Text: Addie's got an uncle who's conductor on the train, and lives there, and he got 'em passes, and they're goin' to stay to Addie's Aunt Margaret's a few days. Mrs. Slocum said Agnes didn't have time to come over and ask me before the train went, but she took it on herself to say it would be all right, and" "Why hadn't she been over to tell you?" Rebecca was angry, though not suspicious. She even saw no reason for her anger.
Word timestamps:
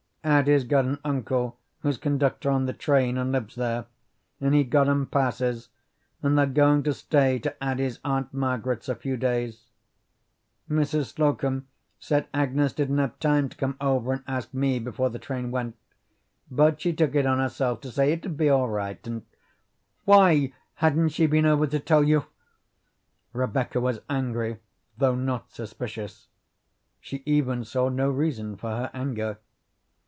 Addie's 0.23 0.65
got 0.65 0.85
an 0.85 0.99
uncle 1.03 1.57
who's 1.79 1.97
conductor 1.97 2.51
on 2.51 2.67
the 2.67 2.73
train, 2.73 3.17
and 3.17 3.31
lives 3.31 3.55
there, 3.55 3.87
and 4.39 4.53
he 4.53 4.63
got 4.63 4.87
'em 4.87 5.07
passes, 5.07 5.69
and 6.21 6.37
they're 6.37 6.45
goin' 6.45 6.83
to 6.83 6.93
stay 6.93 7.39
to 7.39 7.55
Addie's 7.63 7.97
Aunt 8.05 8.31
Margaret's 8.31 8.87
a 8.87 8.93
few 8.93 9.17
days. 9.17 9.71
Mrs. 10.69 11.13
Slocum 11.15 11.67
said 11.99 12.27
Agnes 12.35 12.71
didn't 12.71 12.99
have 12.99 13.17
time 13.19 13.49
to 13.49 13.57
come 13.57 13.75
over 13.81 14.13
and 14.13 14.23
ask 14.27 14.53
me 14.53 14.77
before 14.77 15.09
the 15.09 15.17
train 15.17 15.49
went, 15.49 15.75
but 16.51 16.79
she 16.79 16.93
took 16.93 17.15
it 17.15 17.25
on 17.25 17.39
herself 17.39 17.81
to 17.81 17.89
say 17.89 18.11
it 18.11 18.21
would 18.21 18.37
be 18.37 18.47
all 18.47 18.69
right, 18.69 19.05
and" 19.07 19.23
"Why 20.05 20.53
hadn't 20.75 21.09
she 21.09 21.25
been 21.25 21.47
over 21.47 21.65
to 21.65 21.79
tell 21.79 22.03
you?" 22.03 22.25
Rebecca 23.33 23.81
was 23.81 24.01
angry, 24.07 24.57
though 24.99 25.15
not 25.15 25.49
suspicious. 25.51 26.27
She 26.99 27.23
even 27.25 27.63
saw 27.63 27.89
no 27.89 28.11
reason 28.11 28.55
for 28.55 28.69
her 28.69 28.91
anger. 28.93 29.39